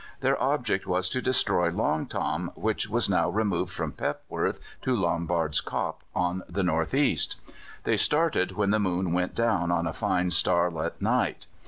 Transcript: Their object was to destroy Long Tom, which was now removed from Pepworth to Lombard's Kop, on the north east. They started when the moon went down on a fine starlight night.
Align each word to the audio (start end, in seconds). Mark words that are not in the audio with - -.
Their 0.21 0.41
object 0.41 0.87
was 0.87 1.09
to 1.09 1.21
destroy 1.21 1.69
Long 1.69 2.07
Tom, 2.07 2.51
which 2.55 2.89
was 2.89 3.07
now 3.07 3.29
removed 3.29 3.71
from 3.71 3.91
Pepworth 3.91 4.59
to 4.81 4.95
Lombard's 4.95 5.61
Kop, 5.61 5.97
on 6.15 6.41
the 6.49 6.63
north 6.63 6.95
east. 6.95 7.39
They 7.83 7.97
started 7.97 8.53
when 8.53 8.71
the 8.71 8.79
moon 8.79 9.13
went 9.13 9.35
down 9.35 9.69
on 9.69 9.85
a 9.85 9.93
fine 9.93 10.31
starlight 10.31 10.99
night. 11.03 11.45